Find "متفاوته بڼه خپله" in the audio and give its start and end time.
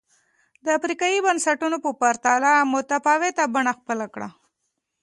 2.73-4.05